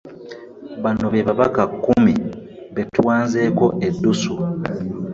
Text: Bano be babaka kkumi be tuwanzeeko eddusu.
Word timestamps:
Bano 0.83 1.05
be 1.13 1.21
babaka 1.27 1.61
kkumi 1.71 2.13
be 2.73 2.81
tuwanzeeko 2.93 3.65
eddusu. 3.87 4.33